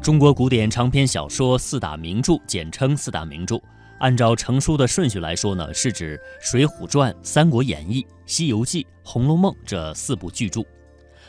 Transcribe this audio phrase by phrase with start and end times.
[0.00, 3.60] 中国古典长篇小说四大名著，简称四大名著。
[3.98, 10.62] 按照成书的顺序来说呢，是指《水浒传》《三国演义》《西游记》《红楼梦》这四部巨著。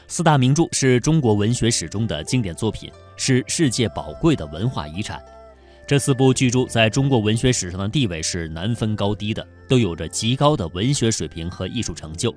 [0.08, 5.22] 四大名著是中国文学史中的经典作品，是世界宝贵的文化遗产。
[5.86, 12.34] 这四部巨著在中国文学史上的地位是难分高低的，都有着极高的文学水平和艺术成就。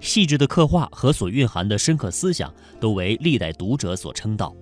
[0.00, 4.54] 细致的刻画和所蕴含的深刻思想，都为历代读者所称道。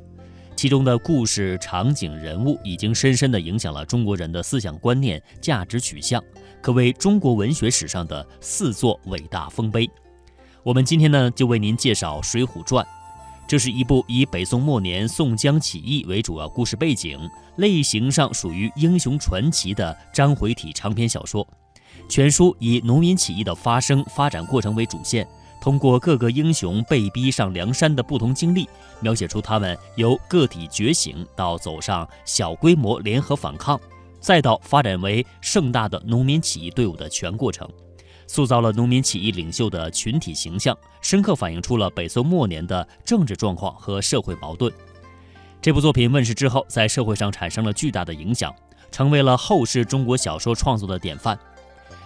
[0.58, 6.20] 其中的故事、场景、人物，已经深深地影响了中国人的思想观念、价值取向，
[6.60, 9.88] 可谓中国文学史上的四座伟大丰碑。
[10.64, 12.84] 我们今天呢，就为您介绍《水浒传》，
[13.46, 17.20] 这是一部以北宋末年宋江起义为主要故事背景，
[17.58, 21.46] 类型上属于英雄传奇的章回体长篇小说。
[22.08, 25.24] 全书以农民起义的发生发展过程为主线，
[25.60, 28.68] 通过各个英雄被逼上梁山的不同经历，
[29.00, 33.78] 描写出他们由个体觉醒到走上小规模联合反抗，
[34.20, 37.68] 再到发展为盛大的农民起义队伍的全过程，
[38.26, 44.72] 塑造了农民起义领袖的群体形象，深刻反映出了北宋末年的政治状况和社会矛盾。
[45.60, 48.54] 这部作品问世之后，在社会上产生了巨大的影响，
[48.92, 51.36] 成为了后世中国小说创作的典范。《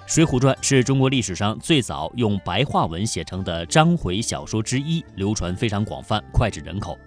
[0.07, 6.99] 水浒传》是中国历史上最早用白话文写成的章回小说之一，流传非常广泛，脍炙人口。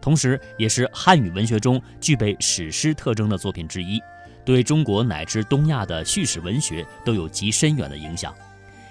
[0.00, 4.00] 同时，也是汉语文学中具备史诗特征的作品之一，
[4.44, 8.34] 对中国乃至东亚的叙事文学都有极深远的影响。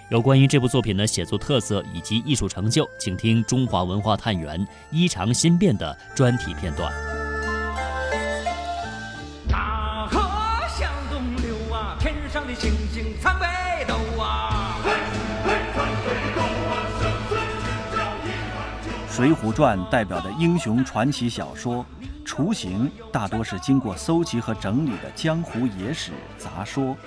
[0.10, 6.94] 有关于这部作品的写作特色以及艺术成就，请听中华文化探源衣长新变的专题片段。
[9.52, 10.20] 《大河
[10.78, 13.06] 向东流啊，天上的星星
[19.24, 21.86] 水浒传》代表的英雄传奇小说，
[22.26, 26.98] 雏形大多是经过搜集和整理的江湖野史杂说，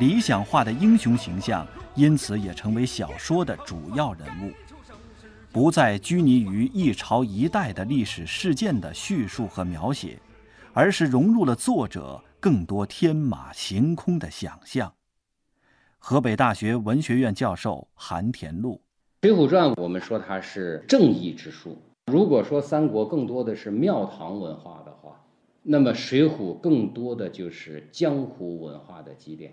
[0.00, 4.52] 理想化的英雄形象因此也成为小说的主要人物，
[5.52, 10.18] 不再拘泥于一朝一代的历史事件的叙述和描写，
[10.72, 14.92] 而是融入了作者更多天马行空的想象。
[15.96, 18.82] 河北大学文学院教授韩田禄。
[19.26, 21.76] 《水浒传》，我们说它是正义之书。
[22.12, 25.20] 如果说三国更多的是庙堂文化的话，
[25.64, 29.52] 那么《水浒》更多的就是江湖文化的积淀。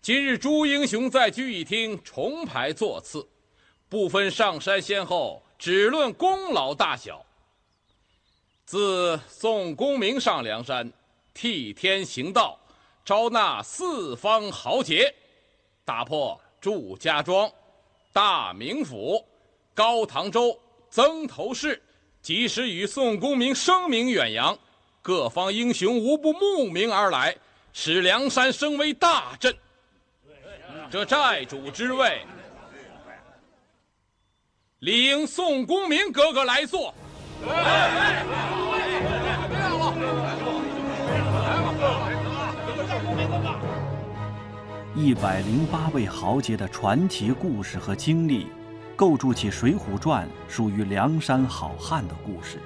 [0.00, 3.26] 今日诸英雄在聚义厅重排座次，
[3.88, 7.26] 不分上山先后，只论功劳大小。
[8.64, 10.92] 自宋公明上梁山，
[11.34, 12.56] 替天行道，
[13.04, 15.12] 招纳四方豪杰，
[15.84, 17.50] 打破祝家庄。
[18.12, 19.26] 大名府、
[19.72, 20.58] 高唐州、
[20.90, 21.82] 曾头市，
[22.20, 24.56] 及时与宋公明声名远扬，
[25.00, 27.34] 各方英雄无不慕名而来，
[27.72, 29.56] 使梁山升为大镇。
[30.90, 32.20] 这寨主之位，
[34.80, 36.94] 理应宋公明哥哥来做。
[44.94, 48.48] 一百零八位豪杰的传奇故事和经历，
[48.94, 52.58] 构筑起《水浒传》属于梁山好汉的故事。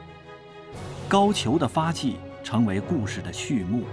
[1.09, 3.85] 高俅的发迹成为故事的序幕，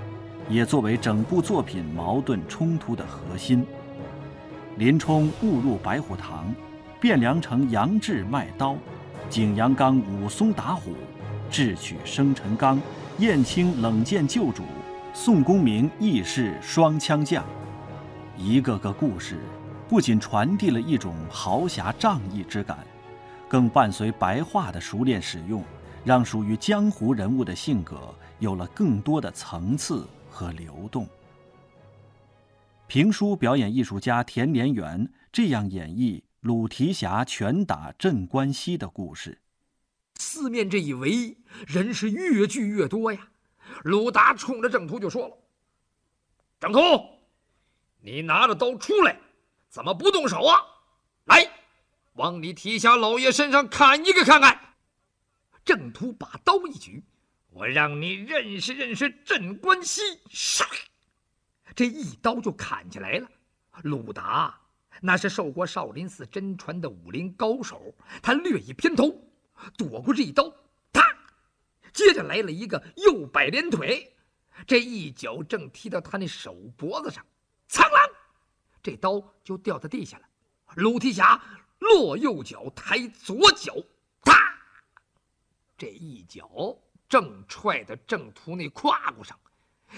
[0.50, 3.64] 也作为整部作品矛盾冲突的核心。
[4.78, 6.52] 林冲误入白虎堂，
[7.00, 8.76] 汴梁城杨志卖刀，
[9.30, 10.94] 景阳冈武松打虎，
[11.52, 12.82] 智取生辰纲，
[13.20, 14.64] 燕青冷箭救主，
[15.14, 17.46] 宋公明义士双枪将。
[18.36, 19.40] 一个个故事，
[19.88, 22.80] 不仅传递了一种豪侠仗义之感，
[23.48, 25.64] 更伴随白话的熟练使用，
[26.04, 31.08] 让属于江湖人物的性格有了更多的层次和流动。
[32.88, 39.40] 评书表演艺术家田连元这样演绎鲁提辖拳打镇关西的故事：
[40.16, 43.28] 四面这一围，人是越聚越多呀。
[43.84, 45.38] 鲁达冲着郑屠就说了
[46.60, 46.80] ：“郑屠。”
[48.06, 49.18] 你拿着刀出来，
[49.70, 50.60] 怎么不动手啊？
[51.24, 51.50] 来，
[52.16, 54.60] 往你提辖老爷身上砍一个看看。
[55.64, 57.02] 郑屠把刀一举，
[57.50, 60.02] 我让你认识认识镇关西。
[60.30, 60.66] 唰，
[61.74, 63.28] 这一刀就砍下来了。
[63.84, 64.60] 鲁达
[65.00, 69.18] 那是受过少林寺真传的武林高手，他略一偏头，
[69.78, 70.54] 躲过这一刀，
[70.92, 71.02] 啪，
[71.94, 74.14] 接着来了一个右摆连腿，
[74.68, 77.26] 这一脚正踢到他那手脖子上。
[77.68, 78.10] 苍狼，
[78.82, 80.26] 这刀就掉在地下了。
[80.76, 81.42] 鲁提辖
[81.80, 83.74] 落右脚，抬左脚，
[84.24, 84.34] 啪，
[85.78, 86.78] 这一脚
[87.08, 89.40] 正踹在郑屠那胯骨上，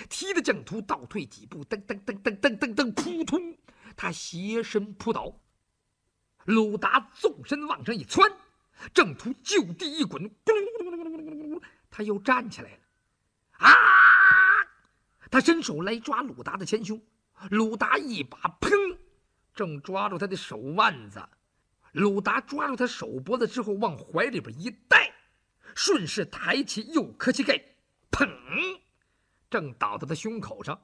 [0.09, 3.57] 踢得郑屠倒退几步，噔噔噔噔噔噔噔，扑通，
[3.95, 5.33] 他斜身扑倒。
[6.45, 8.31] 鲁达纵身往上一窜，
[8.93, 12.79] 郑屠就地一滚，咕噜噜噜噜噜噜噜，他又站起来了。
[13.57, 13.73] 啊！
[15.31, 17.01] 他伸手来抓鲁达的前胸，
[17.49, 18.69] 鲁达一把砰，
[19.53, 21.21] 正抓住他的手腕子。
[21.91, 25.11] 鲁达抓住他手脖子之后，往怀里边一带，
[25.75, 27.61] 顺势抬起右壳膝盖，
[28.11, 28.27] 砰，
[29.49, 30.79] 正倒在他胸口上。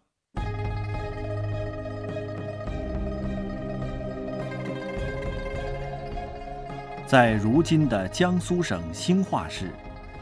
[7.08, 9.70] 在如今的江苏省兴化市，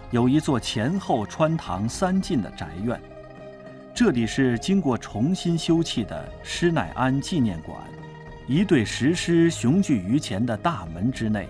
[0.10, 3.00] 有一座前后穿堂三进的宅院，
[4.00, 7.78] 这里是经过重新修葺的施耐庵纪念馆。
[8.48, 11.50] 一对石狮雄踞于前的大门之内，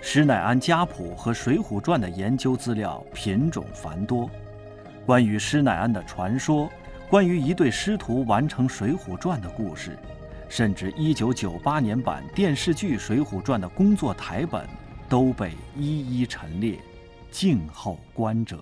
[0.00, 4.30] 施耐庵家谱和《水浒传》的研究资料品种繁多。
[5.04, 6.70] 关于施耐庵的传说，
[7.10, 9.98] 关于一对师徒完成《水浒传》的故事，
[10.48, 14.64] 甚至1998年版电视剧《水浒传》的工作台本，
[15.08, 16.78] 都被一一陈列，
[17.28, 18.56] 静候观者。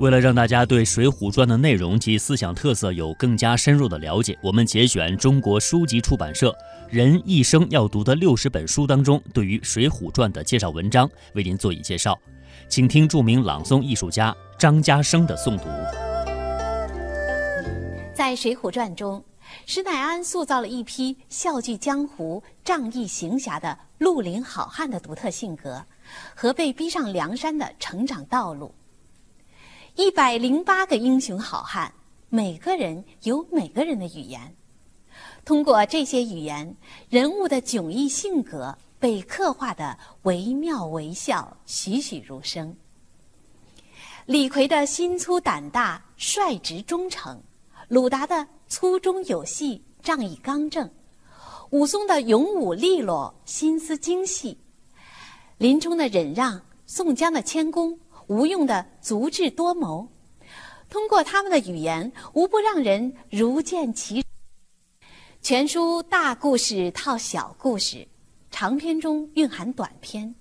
[0.00, 6.50] 为了让大家对《水浒传》的内容及思想特色有更加深入的了解，我们节选中国书籍出版社
[6.88, 12.16] 《人一生要读的六十本书》当中对于《水浒传》的介绍文章，为您做以介绍。
[12.68, 15.64] 请听著名朗诵艺术家张家生的诵读。
[18.14, 19.24] 在《水浒传》中，
[19.66, 25.84] 施耐庵塑造了一批笑聚江湖、仗义行侠的绿林好汉的独特性格，
[26.36, 28.72] 和被逼上梁山的成长道路。
[29.98, 31.92] 一百零八个英雄好汉，
[32.28, 34.54] 每个人有每个人的语言。
[35.44, 36.76] 通过这些语言，
[37.08, 42.76] 人物的迥异性格被刻画的惟妙惟肖、栩栩如生。
[44.24, 47.42] 李逵的心粗胆大、率直忠诚，
[47.88, 50.88] 鲁达的粗中有细、仗义刚正，
[51.70, 54.56] 武松的勇武利落、心思精细，
[55.56, 57.98] 林冲的忍让，宋江的谦恭。
[58.28, 60.06] 吴用的足智多谋，
[60.90, 64.22] 通过他们的语言，无不让人如见其。
[65.40, 68.06] 全书大故事套小故事，
[68.50, 70.34] 长篇中蕴含短篇，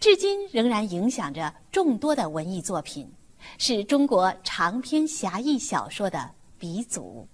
[0.00, 3.08] 至今仍然影响着众多的文艺作品，
[3.56, 6.28] 是中国长篇侠义小说的
[6.58, 7.28] 鼻祖。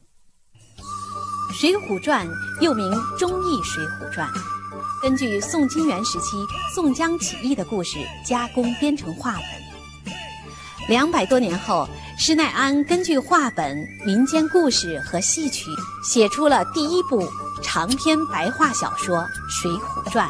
[1.58, 2.26] 《水浒传》
[2.62, 4.29] 又名《忠义水浒传》，
[5.02, 6.37] 根据宋金元时期
[6.75, 9.68] 宋江起义的故事加工编成话本。
[10.88, 11.87] 两百多年后，
[12.19, 15.67] 施耐庵根据话本、民间故事和戏曲，
[16.02, 17.29] 写出了第一部
[17.62, 19.19] 长篇白话小说
[19.50, 20.26] 《水浒传》。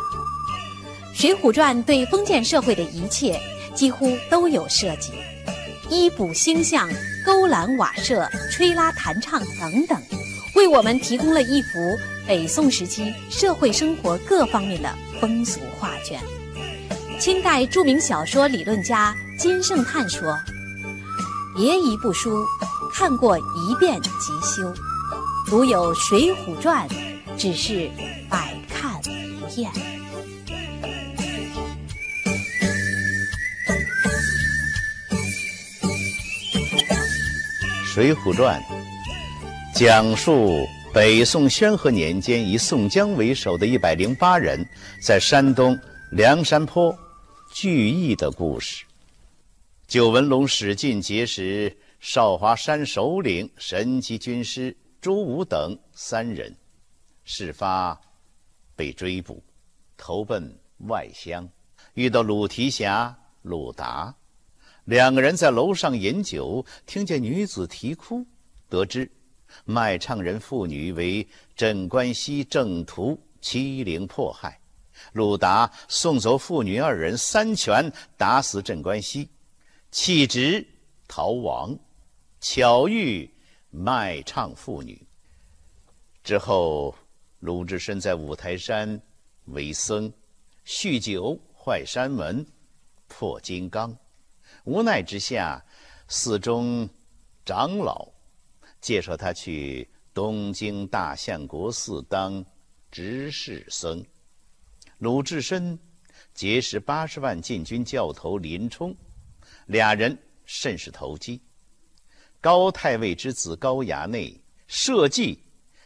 [1.21, 3.41] 《水浒传》对封建社会的一切
[3.73, 5.13] 几乎都有涉及，
[5.89, 6.89] 衣补星象、
[7.25, 10.03] 勾栏瓦舍、吹拉弹唱等等，
[10.57, 11.97] 为我们提供了一幅
[12.27, 16.21] 北宋时期社会生活各方面的风俗画卷。
[17.19, 19.15] 清代著名小说理论家。
[19.37, 20.37] 金圣叹说
[21.57, 22.45] ：“别一部书，
[22.93, 24.09] 看过一遍即
[24.43, 24.73] 休；
[25.49, 26.89] 独有《水浒传》，
[27.37, 27.89] 只是
[28.29, 29.71] 百看不厌。”
[37.85, 38.61] 《水浒传》
[39.79, 44.65] 讲述北宋宣和年间，以宋江为首的一百零八人
[45.01, 45.79] 在山东
[46.11, 46.97] 梁山坡
[47.61, 48.85] 聚义的故事。
[49.89, 56.57] 九纹龙史进结识少华山首领神级军师朱武等三人，
[57.25, 58.01] 事发
[58.77, 59.43] 被追捕，
[59.97, 61.49] 投奔外乡，
[61.95, 64.15] 遇到鲁提辖鲁达，
[64.85, 68.25] 两个人在楼上饮酒，听见女子啼哭，
[68.69, 69.11] 得知
[69.65, 74.61] 卖唱人妇女为镇关西郑屠欺凌迫害，
[75.13, 79.29] 鲁达送走妇女二人，三拳打死镇关西。
[79.91, 80.67] 弃职
[81.07, 81.79] 逃亡，
[82.41, 83.31] 巧遇
[83.71, 85.07] 卖唱妇女。
[86.23, 86.95] 之后，
[87.41, 89.01] 鲁智深在五台山
[89.47, 90.13] 为僧，
[90.67, 92.47] 酗酒坏山门，
[93.07, 93.97] 破金刚。
[94.65, 95.65] 无奈之下，
[96.07, 96.87] 寺中
[97.47, 98.07] 长老
[98.81, 102.45] 介绍他去东京大相国寺当
[102.91, 104.05] 执事僧。
[104.99, 105.79] 鲁智深
[106.35, 108.95] 结识八十万禁军教头林冲。
[109.67, 111.41] 俩人甚是投机，
[112.41, 115.43] 高太尉之子高衙内设计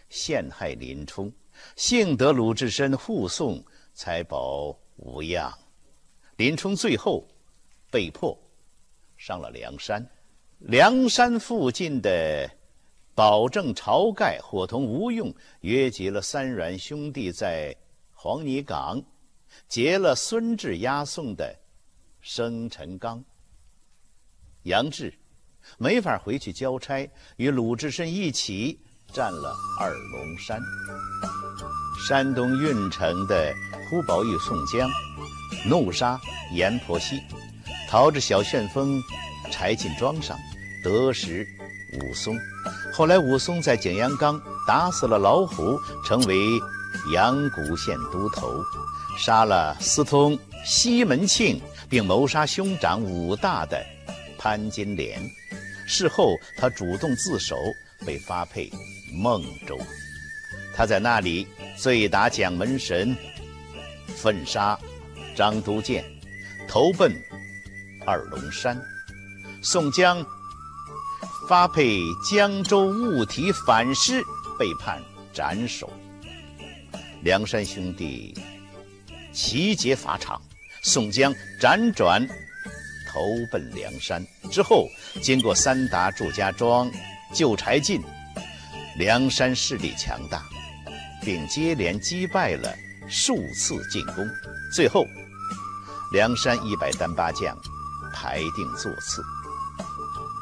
[0.08, 1.32] 陷害林冲，
[1.76, 5.52] 幸得鲁智深护送，才保无恙。
[6.36, 7.28] 林冲最后
[7.90, 8.36] 被迫
[9.16, 10.04] 上了梁山。
[10.58, 12.48] 梁山附近的
[13.14, 17.76] 保正、晁盖伙同吴用约集了三阮兄弟，在
[18.22, 19.02] 黄泥岗
[19.68, 21.58] 劫了孙志押送的
[22.20, 23.20] 生辰纲。
[24.62, 25.12] 杨志
[25.76, 28.78] 没法回去交差，与鲁智深一起
[29.12, 30.62] 占了二龙山。
[32.06, 33.52] 山东运城的
[33.90, 34.88] 呼宝玉、宋江
[35.68, 36.16] 怒杀
[36.54, 37.20] 阎婆惜，
[37.88, 39.02] 逃至小旋风
[39.50, 40.38] 柴进庄上。
[40.84, 41.44] 得识
[41.98, 42.38] 武松，
[42.94, 46.36] 后来武松在景阳冈打死了老虎，成为
[47.12, 48.62] 阳谷县都头，
[49.18, 53.84] 杀了私通西门庆，并谋杀兄长武大的
[54.38, 55.20] 潘金莲。
[55.86, 57.56] 事后他主动自首，
[58.06, 58.70] 被发配
[59.12, 59.78] 孟州。
[60.74, 61.46] 他在那里
[61.76, 63.16] 醉打蒋门神，
[64.16, 64.78] 奋杀
[65.36, 66.04] 张都监，
[66.68, 67.12] 投奔
[68.06, 68.80] 二龙山。
[69.62, 70.24] 宋江。
[71.48, 71.98] 发配
[72.30, 74.22] 江州务提反师，
[74.58, 75.02] 被判
[75.34, 75.92] 斩首。
[77.22, 78.36] 梁山兄弟
[79.32, 80.42] 齐结法场，
[80.82, 82.26] 宋江辗转
[83.08, 84.88] 投奔梁山之后，
[85.22, 86.90] 经过三打祝家庄、
[87.32, 88.02] 救柴进，
[88.98, 90.42] 梁山势力强大，
[91.24, 92.74] 并接连击败了
[93.08, 94.28] 数次进攻。
[94.74, 95.06] 最后，
[96.12, 97.56] 梁山一百单八将
[98.12, 99.22] 排定座次。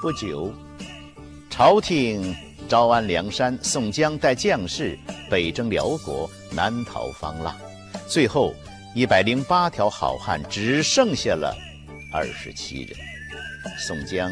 [0.01, 0.51] 不久。
[1.53, 2.35] 朝廷
[2.71, 4.97] 招安梁山，宋江带将士
[5.29, 7.57] 北征辽国，南逃方腊。
[8.07, 8.55] 最后，
[8.95, 11.53] 一百零八条好汉只剩下了
[12.15, 12.97] 二十七人。
[13.77, 14.31] 宋江、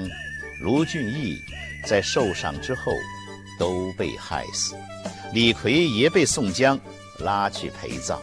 [0.62, 1.37] 卢俊义
[1.85, 2.92] 在受伤之后
[3.59, 4.76] 都被害死，
[5.35, 6.78] 李逵也被宋江
[7.18, 8.21] 拉去陪葬，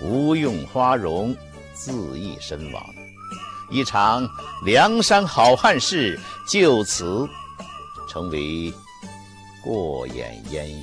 [0.00, 1.36] 吴用、花荣
[1.74, 2.80] 自缢身亡。
[3.68, 4.24] 一场
[4.64, 6.16] 梁山好汉事
[6.48, 7.28] 就此。
[8.08, 8.72] 成为
[9.62, 10.76] 过眼烟云，《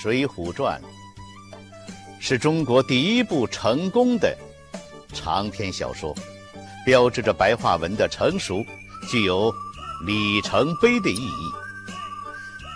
[0.00, 0.80] 水浒传》
[2.18, 4.34] 是中国第一部成功的
[5.12, 6.16] 长篇小说，
[6.86, 8.64] 标志着白话文的成熟，
[9.10, 9.52] 具有
[10.06, 11.50] 里程碑的意义。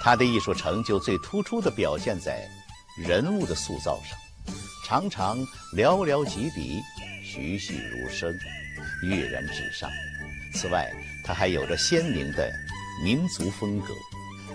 [0.03, 2.47] 它的艺术成就最突出的表现在
[2.99, 4.19] 人物的塑造上。
[4.85, 5.38] 常常
[5.75, 6.83] 寥寥几笔，
[7.25, 8.31] 栩栩如生，
[9.03, 9.91] 跃然纸上。
[10.53, 10.93] 此外，
[11.25, 12.53] 它还有着鲜明的
[13.03, 13.87] 民族风格、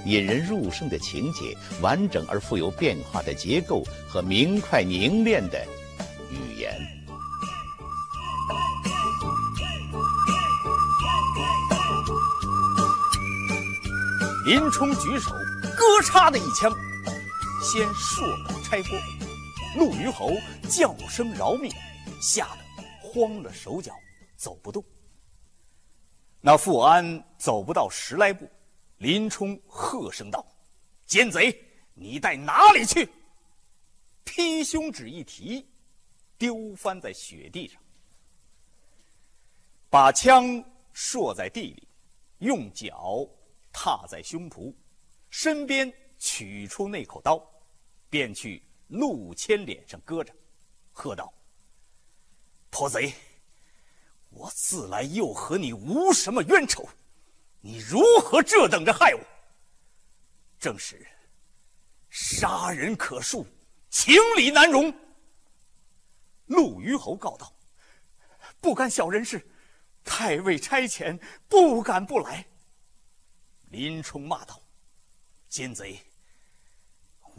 [0.05, 5.65] 引人入胜的情节、完整而富有变化的结构和明快凝练的
[6.29, 6.71] 语言。
[14.45, 15.31] 林冲举手，
[15.75, 16.71] 咯嚓的一枪，
[17.63, 18.91] 先硕刀拆锅。
[19.77, 20.31] 陆虞侯
[20.67, 21.71] 叫声饶命，
[22.21, 23.93] 吓得慌了手脚，
[24.35, 24.83] 走不动。
[26.41, 28.49] 那富安走不到十来步，
[28.97, 30.45] 林冲喝声道
[31.05, 31.55] ：“奸贼，
[31.93, 33.07] 你带哪里去？”
[34.25, 35.67] 劈胸指一提，
[36.37, 37.81] 丢翻在雪地上，
[39.89, 41.87] 把枪搠在地里，
[42.39, 43.27] 用脚
[43.71, 44.73] 踏在胸脯，
[45.29, 47.39] 身边取出那口刀，
[48.09, 48.63] 便去。
[48.89, 50.33] 陆谦脸上搁着，
[50.91, 51.33] 喝道
[52.69, 53.13] ：“泼贼！
[54.29, 56.87] 我自来又和你无什么冤仇，
[57.61, 59.21] 你如何这等着害我？
[60.59, 61.07] 正是
[62.09, 63.45] 杀人可恕，
[63.89, 64.93] 情理难容。”
[66.47, 67.53] 陆虞侯告道
[68.59, 69.47] ：“不干小人事，
[70.03, 72.45] 太尉差遣，不敢不来。”
[73.69, 74.59] 林冲骂道
[75.47, 75.99] ：“奸贼！”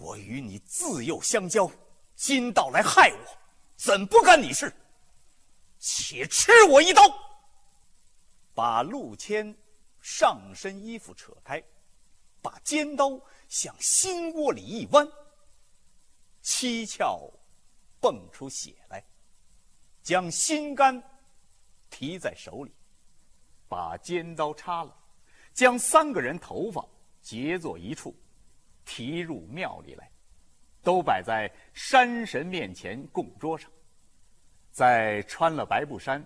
[0.00, 1.70] 我与你自幼相交，
[2.16, 3.38] 今到来害我，
[3.76, 4.72] 怎不干你事？
[5.78, 7.02] 且吃我一刀！
[8.54, 9.54] 把陆谦
[10.00, 11.62] 上身衣服扯开，
[12.40, 15.06] 把尖刀向心窝里一弯，
[16.40, 17.30] 七窍
[18.00, 19.04] 蹦出血来，
[20.02, 21.02] 将心肝
[21.90, 22.72] 提在手里，
[23.68, 24.96] 把尖刀插了，
[25.52, 26.82] 将三个人头发
[27.20, 28.14] 结作一处。
[28.92, 30.10] 提入庙里来，
[30.82, 33.70] 都摆在山神面前供桌上。
[34.72, 36.20] 再穿了白布衫，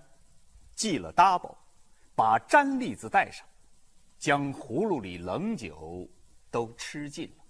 [0.75, 1.55] 系了搭包，
[2.15, 3.47] 把毡笠子戴上，
[4.19, 6.09] 将葫芦里冷酒
[6.51, 7.45] 都吃尽了。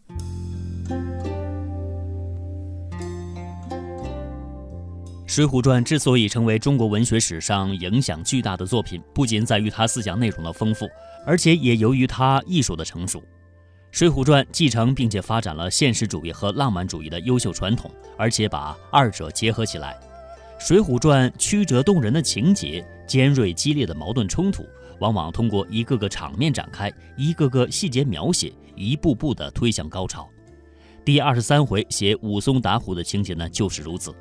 [5.28, 10.88] 《水浒传》之所以成为中国文学史上影响巨大的作品，不仅在于它思想内容的丰富，
[11.24, 13.20] 而且也由于它艺术的成熟。
[13.94, 19.96] 《水浒传》继承并且发展了现实主义和浪漫主义的优秀传统，而且把二者结合起来。
[20.66, 24.66] 《水浒传》曲折动人的情节、尖锐激烈的矛盾冲突，
[24.98, 30.28] 往往通过一个个场面展开，一个个细节描写，一步步的推向高潮。
[31.04, 34.12] 第二十三回写武松打虎的情节呢，就是如此。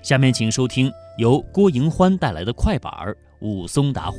[0.00, 2.92] 下面请收听由郭迎欢带来的快板
[3.40, 4.18] 《武松打虎》。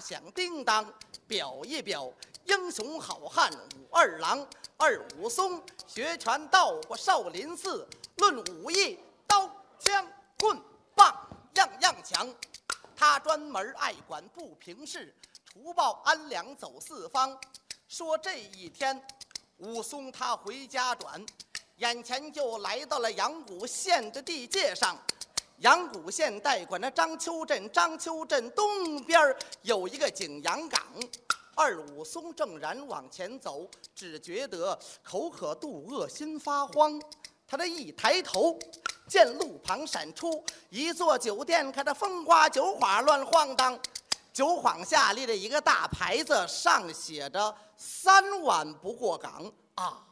[0.00, 0.92] 响叮当，
[1.28, 2.10] 表一表
[2.46, 4.46] 英雄好汉武二郎。
[4.76, 10.58] 二武松学拳到过少林寺，论武艺刀枪棍
[10.94, 11.14] 棒
[11.54, 12.34] 样样强。
[12.96, 15.14] 他专门爱管不平事，
[15.44, 17.38] 除暴安良走四方。
[17.86, 19.00] 说这一天。
[19.62, 21.22] 武松他回家转，
[21.76, 24.96] 眼前就来到了阳谷县的地界上。
[25.60, 29.20] 阳谷县代管的章丘镇，章丘镇东边
[29.60, 30.80] 有一个景阳岗。
[31.54, 36.98] 二武松正然往前走，只觉得口渴肚饿，心发慌。
[37.46, 38.58] 他这一抬头，
[39.06, 43.78] 见路旁闪出一座酒店，看这风花酒花乱晃荡。
[44.32, 50.06] 酒幌下立着一个大牌子，上写着“三碗不过岗”啊！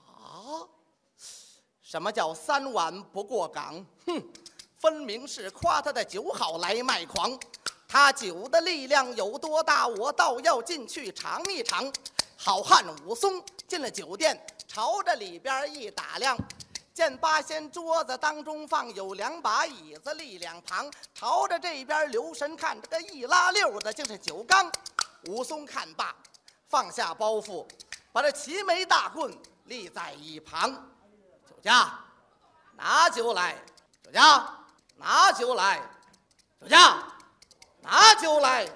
[1.80, 3.82] 什么叫“三碗不过岗”？
[4.04, 4.22] 哼，
[4.80, 7.38] 分明是夸他的酒好来卖狂。
[7.86, 9.86] 他酒的力量有多大？
[9.86, 11.90] 我倒要进去尝一尝。
[12.36, 16.36] 好汉武松进了酒店，朝着里边一打量。
[16.94, 24.70] 见八仙桌子当中放有两把椅子立两旁，朝着这边留神看，这个一拉溜的就是酒缸。
[25.26, 26.14] 武松看罢，
[26.68, 27.64] 放下包袱，
[28.12, 29.32] 把这齐眉大棍
[29.64, 30.72] 立在一旁。
[31.48, 31.98] 酒家，
[32.76, 33.54] 拿酒来！
[34.04, 34.57] 酒家，
[34.98, 35.80] 拿酒来！
[36.60, 36.98] 酒家，
[37.80, 38.66] 拿酒来！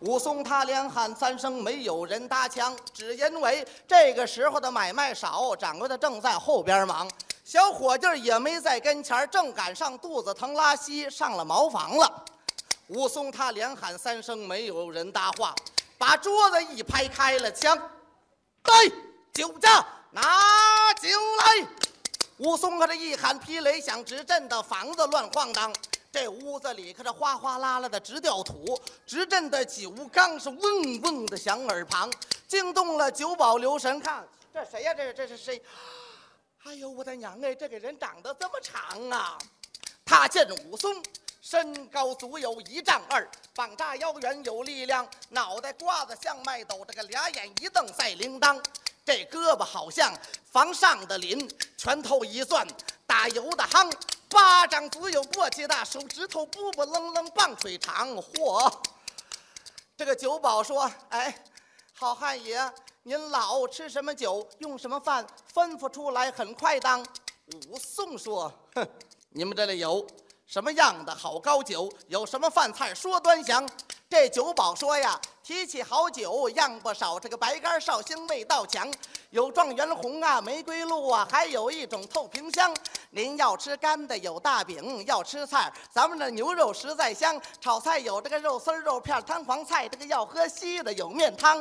[0.00, 7.08] 武松他连喊三声，没有人搭腔，只因为这个时候的买卖少，掌柜的正在后边忙。
[7.44, 12.24] 小伙计儿也没在跟前，正赶上肚子疼拉稀，上了茅房了。
[12.88, 15.54] 武松他连喊三声，没有人搭话，
[15.96, 17.78] 把桌子一拍，开了枪。
[18.62, 18.92] 对，
[19.32, 20.22] 酒家拿
[20.94, 21.68] 酒来！
[22.38, 25.72] 武松可这一喊，劈雷响，直震的房子乱晃荡。
[26.12, 32.10] 这屋子里可这哗哗啦啦的直掉土，直震的酒缸是嗡嗡的响耳旁，
[32.46, 34.92] 惊动了酒保留神看，这谁呀？
[34.92, 35.62] 这这是谁？
[36.64, 37.54] 哎呦，我的娘哎！
[37.54, 39.38] 这个人长得这么长啊！
[40.04, 41.02] 他见武松
[41.40, 48.62] 身高足有一丈二，膀大腰圆有力量，脑袋瓜子像麦斗，这个俩眼一瞪赛铃铛，
[49.04, 50.12] 这胳膊好像
[50.56, 52.66] 房上的林，拳头一攥
[53.06, 53.92] 打油的夯，
[54.30, 58.08] 巴掌足有簸箕大，手指头不不愣愣棒槌长。
[58.16, 58.72] 嚯！
[59.98, 61.44] 这个酒保说：“哎，
[61.92, 62.58] 好汉爷。”
[63.04, 67.06] 您老吃什么酒，用什么饭，吩咐出来，很快当。
[67.68, 68.88] 武松说：“哼，
[69.28, 70.06] 你们这里有
[70.46, 71.92] 什么样的好高酒？
[72.08, 73.68] 有什么饭菜，说端详。”
[74.08, 77.18] 这酒保说呀：“提起好酒，样不少。
[77.18, 78.88] 这个白干绍兴味道强，
[79.30, 82.72] 有状元红啊，玫瑰露啊，还有一种透瓶香。
[83.10, 87.40] 您要吃干的，有大饼；要吃菜，咱们这牛肉实在香。
[87.60, 89.88] 炒菜有这个肉丝、肉片、摊黄菜。
[89.88, 91.60] 这个要喝稀的，有面汤。”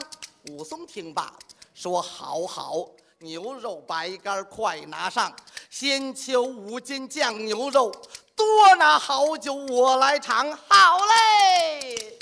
[0.52, 1.34] 武松听罢，
[1.74, 2.86] 说：“好好，
[3.18, 5.34] 牛肉白干快拿上，
[5.72, 7.92] 先求五斤酱牛肉，
[8.36, 12.15] 多拿好酒我来尝。”好嘞，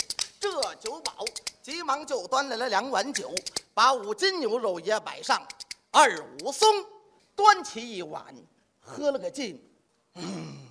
[0.44, 1.24] 这酒保
[1.62, 3.34] 急忙就端来了两碗酒，
[3.72, 5.42] 把五斤牛肉也摆上。
[5.90, 6.68] 二武松
[7.34, 8.34] 端起一碗，
[8.78, 9.58] 喝了个尽，
[10.16, 10.68] 嗯，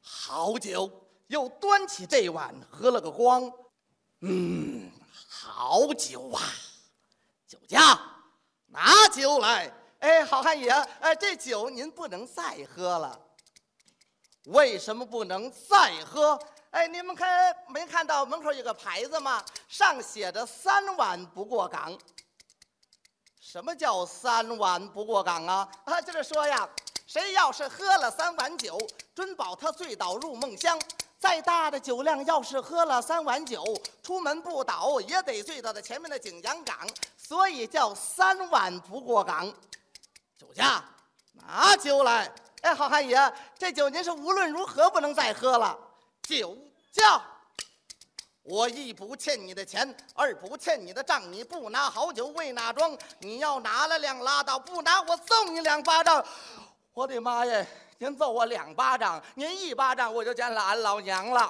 [0.00, 0.88] 好酒；
[1.26, 3.52] 又端起这碗，喝了个光，
[4.20, 4.92] 嗯。
[5.28, 6.40] 好酒啊！
[7.48, 7.98] 酒家，
[8.66, 9.72] 拿酒来！
[9.98, 13.20] 哎，好汉爷，哎，这酒您不能再喝了。
[14.44, 16.38] 为什么不能再喝？
[16.76, 19.42] 哎，你们看没看到门口有个牌子吗？
[19.66, 21.98] 上写着“三碗不过岗”。
[23.40, 25.66] 什么叫“三碗不过岗”啊？
[25.86, 26.68] 啊，就是说呀，
[27.06, 28.78] 谁要是喝了三碗酒，
[29.14, 30.78] 准保他醉倒入梦乡。
[31.18, 33.64] 再大的酒量，要是喝了三碗酒，
[34.02, 36.86] 出门不倒也得醉到他前面的景阳岗，
[37.16, 39.50] 所以叫三碗不过岗。
[40.36, 40.84] 酒家，
[41.32, 42.30] 拿酒来！
[42.60, 45.74] 哎，好汉爷，这酒您是无论如何不能再喝了。
[46.22, 46.58] 酒
[46.96, 47.22] 叫，
[48.42, 52.96] 我一不欠你的钱，二不欠你的账，你不拿好酒为哪桩？
[53.18, 56.24] 你要拿了两拉倒，不拿我送你两巴掌。
[56.94, 57.66] 我的妈呀！
[57.98, 61.48] 您揍我两巴掌，您一巴掌我就见了俺老娘了。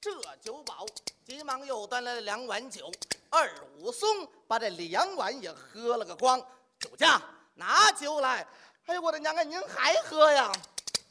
[0.00, 0.86] 这酒保
[1.26, 2.90] 急忙又端来了两碗酒，
[3.28, 6.40] 二武松把这两碗也喝了个光。
[6.78, 7.20] 酒匠
[7.54, 8.46] 拿酒来，
[8.86, 10.50] 哎呦我的娘啊，您还喝呀？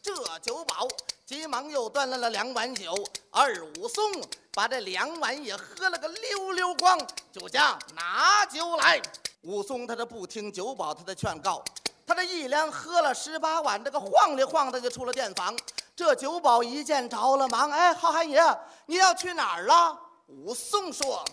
[0.01, 0.87] 这酒保
[1.31, 2.93] 急忙又端来了两碗酒，
[3.29, 4.03] 二武松
[4.51, 6.99] 把这两碗也喝了个溜溜光。
[7.31, 9.01] 酒家拿酒来，
[9.43, 11.63] 武松他这不听酒保他的劝告，
[12.05, 15.57] 他这一连喝了十八碗，这个晃里晃的就出了店房。
[15.95, 18.43] 这酒保一见着了忙，哎，好汉爷，
[18.85, 19.97] 你要去哪儿了？
[20.27, 21.23] 武松说。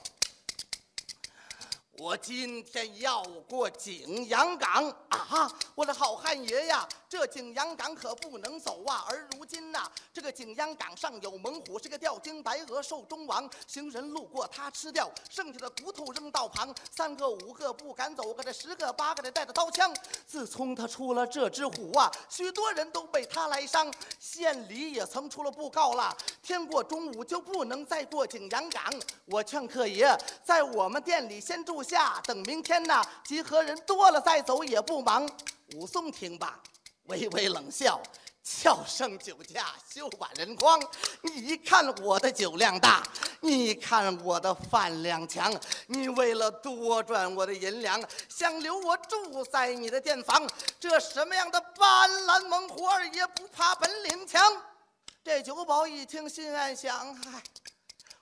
[2.01, 5.51] 我今天要过景阳冈啊！
[5.75, 9.03] 我的好汉爷呀，这景阳冈可不能走啊！
[9.09, 19.91] 而如今呐，这个景阳冈上有猛虎，是个吊睛白额兽中王，行人路过他吃掉，剩下的骨头扔道旁，三个五个不敢走，个这十个八个的带着刀枪。
[20.27, 23.91] 自从他出了这只虎啊，许多人都被他来伤。
[24.21, 28.83] 县里也曾出了布告了，天过中午就不能再过景阳冈。
[29.25, 31.79] 我劝客爷在我们店里先住。
[31.89, 35.27] 下等明天呐，集合人多了再走也不忙。
[35.75, 36.61] 武松听罢，
[37.09, 38.01] 微微冷笑，
[38.43, 40.81] 俏声酒家休把人诓。
[41.23, 43.03] 你看我的酒量大，
[43.41, 45.53] 你看我的饭量强，
[45.87, 50.49] 你为了多赚我的银两，想留我住在你的店房。
[50.79, 54.41] 这什么样的斑斓猛虎，二爷不怕本领强？
[55.25, 57.43] 这酒保一听，心暗想：嗨。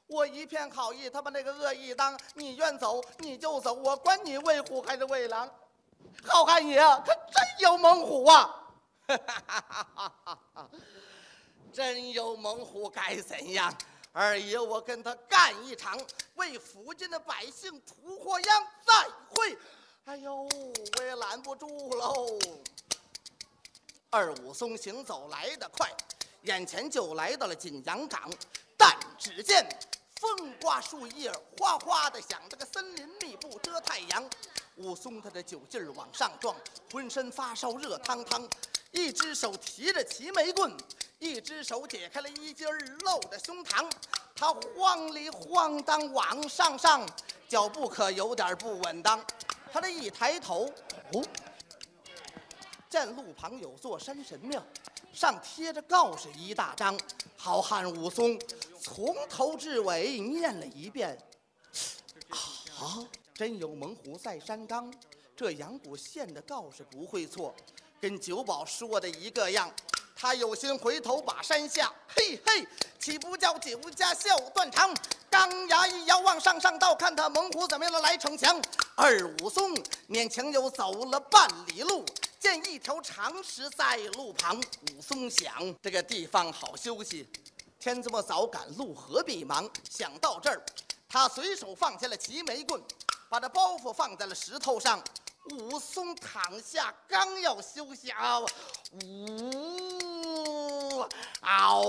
[0.08, 2.16] 我一片好意，他把那个恶意当。
[2.34, 5.48] 你愿走你就走，我管你喂虎还是喂狼。
[6.24, 8.65] 好汉爷，可真有猛虎啊！
[9.06, 9.16] 哈
[9.46, 10.70] 哈哈哈哈
[11.72, 13.72] 真有猛虎该怎样？
[14.12, 16.00] 二爷，我跟他干一场，
[16.36, 18.66] 为附近的百姓除祸殃。
[18.84, 19.58] 再会。
[20.06, 20.48] 哎呦，
[20.98, 22.38] 我也拦不住喽。
[24.10, 25.90] 二武松行走来得快，
[26.42, 28.30] 眼前就来到了景阳冈，
[28.76, 29.68] 但只见。
[30.18, 32.40] 风刮树叶，哗哗的响。
[32.48, 34.24] 这个森林密布遮太阳。
[34.76, 36.56] 武松他的酒劲儿往上撞，
[36.90, 38.48] 浑身发烧热汤汤。
[38.92, 40.74] 一只手提着齐眉棍，
[41.18, 43.90] 一只手解开了衣襟儿，露着胸膛。
[44.34, 47.08] 他晃里晃荡往上上，
[47.48, 49.24] 脚步可有点不稳当。
[49.72, 50.70] 他这一抬头，
[51.12, 51.22] 哦，
[52.88, 54.62] 见路旁有座山神庙。
[55.12, 56.98] 上贴着告示一大张，
[57.38, 58.38] 好汉武松
[58.78, 61.18] 从头至尾念了一遍。
[62.78, 64.92] 啊，真有猛虎在山冈，
[65.34, 67.54] 这阳谷县的告示不会错，
[68.00, 69.72] 跟酒保说的一个样。
[70.18, 72.66] 他有心回头把山下，嘿嘿，
[72.98, 74.94] 岂不叫酒家笑断肠？
[75.28, 78.58] 钢牙一摇往上上道，看他猛虎怎么样来逞强。
[78.94, 79.74] 二武松
[80.08, 82.04] 勉强又走了半里路。
[82.38, 87.28] 见一条长石在路旁，武松想这个地方好休息，
[87.78, 89.68] 天这么早赶路何必忙？
[89.90, 90.62] 想到这儿，
[91.08, 92.80] 他随手放下了齐眉棍，
[93.28, 95.02] 把这包袱放在了石头上。
[95.52, 98.12] 武松躺下，刚要休息，
[99.04, 101.06] 呜，
[101.40, 101.84] 嗷。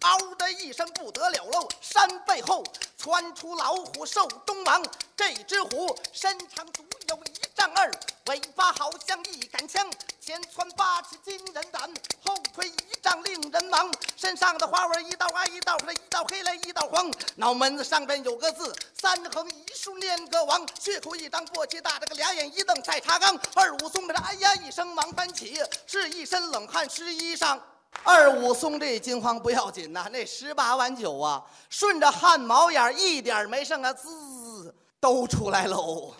[0.00, 1.68] 嗷的一声不得了喽！
[1.80, 2.62] 山背后
[2.96, 4.82] 窜出老虎兽东王，
[5.16, 7.90] 这只虎身长足有一丈二，
[8.26, 9.84] 尾巴好像一杆枪，
[10.20, 11.90] 前窜八尺惊人胆，
[12.24, 13.90] 后退一丈令人忙。
[14.16, 17.10] 身上的花纹一道啊一道黑，一道黑来一道黄。
[17.34, 20.64] 脑门子上边有个字，三横一竖念个王。
[20.78, 23.36] 血口一张簸箕大，这个俩眼一瞪赛茶缸。
[23.56, 27.58] 二武松这哎呀一声忙翻起，是一身冷汗湿衣裳。
[28.04, 36.14] 二武松这惊慌不要紧呐，那十八碗酒啊，顺着汗毛眼一点没剩啊，滋都出来喽。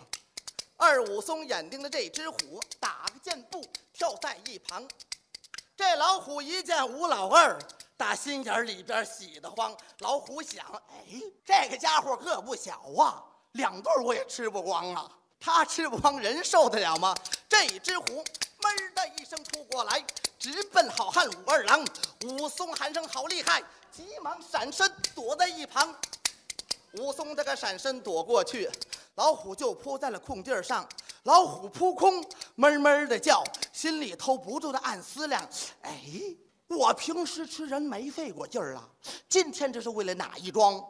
[0.81, 2.37] 二武松眼盯着这只虎，
[2.79, 3.61] 打个箭步
[3.91, 4.87] 跳在一旁。
[5.75, 7.59] 这老虎一见吴老二，
[7.97, 9.75] 打心眼里边喜得慌。
[9.99, 15.11] 老虎想：哎，这个家伙个不小啊，两顿我也吃不光啊。
[15.37, 17.13] 他吃不光，人受得了吗？
[17.49, 18.23] 这只虎。
[18.61, 20.05] 闷的一声扑过来，
[20.37, 21.85] 直奔好汉武二郎。
[22.25, 25.93] 武松喊声好厉害，急忙闪身躲在一旁。
[26.93, 28.69] 武松这个闪身躲过去，
[29.15, 30.87] 老虎就扑在了空地上。
[31.23, 32.23] 老虎扑空，
[32.55, 35.47] 闷闷的叫，心里头不住的暗思量：
[35.81, 36.01] 哎，
[36.67, 38.89] 我平时吃人没费过劲儿啊，
[39.27, 40.83] 今天这是为了哪一桩？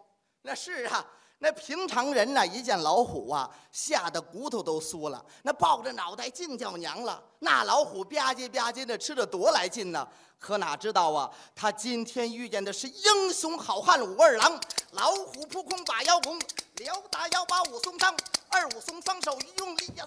[0.44, 1.06] 那是啊，
[1.42, 7.22] 那平常人呢，一见老虎啊，吓得骨头都酥了，那抱着脑袋净叫娘了。
[7.40, 10.06] 那老虎吧唧吧唧的吃着多来劲呢，
[10.38, 14.60] 可哪知道啊，他今天遇见的是英雄好汉武二郎。
[14.92, 16.38] 老虎扑空把腰拱，
[16.76, 18.14] 撩打腰把武松伤。
[18.50, 20.06] 二武松双手一用力呀，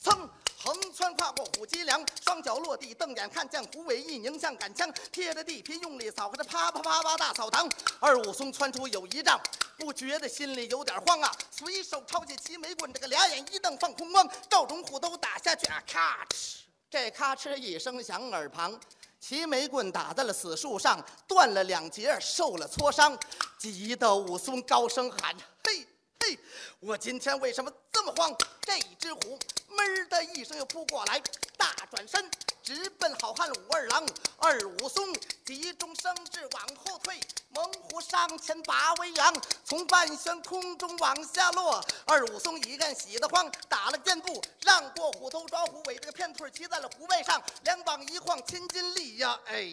[0.00, 0.16] 噌！
[0.60, 7.70] 横窜跨过虎脊梁，双脚落地，瞪眼看见虎尾一拧，像杆枪，贴着地皮用力扫，个这啪啪啪啪大扫堂。
[8.00, 9.40] 二武松窜出有一丈，
[9.76, 18.78] 不觉得心里有点慌啊，随手抄起齐眉棍，这个俩眼一瞪放空光，赵忠虎都打下去啊，咔哧，这咔哧一声响，耳旁
[19.20, 23.16] 齐眉棍打在了死树上，断了两截，受了挫伤，
[23.58, 25.86] 急得武松高声喊：“嘿！”
[26.20, 26.36] 嘿，
[26.80, 28.36] 我今天为什么这么慌？
[28.62, 29.38] 这只虎
[29.78, 31.22] 闷的一声又扑过来，
[31.56, 32.28] 大转身
[32.62, 34.04] 直奔好汉武二郎。
[34.36, 35.14] 二武松
[35.46, 37.18] 急中生智往后退，
[37.50, 39.32] 猛虎上前把为阳，
[39.64, 41.82] 从半悬空中往下落。
[42.06, 49.64] 二武松一看喜得慌，打了箭步让过虎头抓虎尾，这个片腿骑在了虎背上，两膀一晃千斤力呀，哎，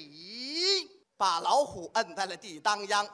[1.18, 3.08] 把老虎摁在了地当央。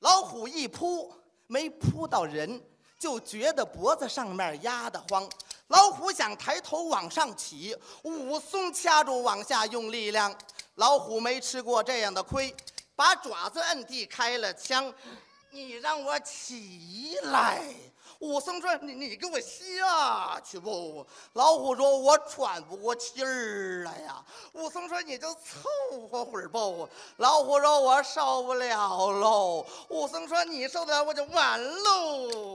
[0.00, 1.14] 老虎一扑。
[1.52, 2.62] 没扑到人，
[2.96, 5.28] 就觉得脖子上面压得慌。
[5.70, 10.36] 老虎想抬头往上起，武松掐住往下用力量。
[10.74, 12.52] 老虎没吃过这样的亏，
[12.96, 14.92] 把爪子摁地开了枪。
[15.52, 17.62] 你让我起来。
[18.18, 32.54] 武松说：“你你给我下去不？”老虎说：“我喘不过气儿来呀。”武松说：“你就凑合会儿不？”老虎说：“我受不了喽。”武松说：“你受得了，我就完喽。”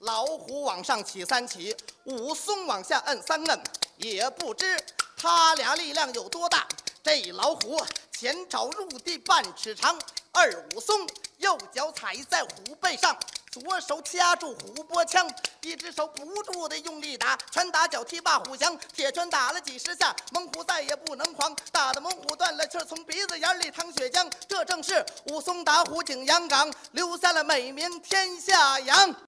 [0.00, 3.60] 老虎往上起三起，武松往下摁三摁，
[3.96, 4.80] 也不知
[5.16, 6.68] 他俩力量有多大。
[7.02, 9.98] 这老虎前爪入地半尺长，
[10.30, 11.04] 二武松
[11.38, 13.16] 右脚踩在虎背上。
[13.50, 15.28] 左手掐住虎脖枪，
[15.62, 24.30] 一只手不住的用力打，拳打脚踢把虎降，铁拳打了几十下，猛虎再也不能狂，打得猛虎断了气，从鼻子眼里淌血浆。
[24.46, 29.12] 这正是武松打虎景阳冈，留下了美名天下扬。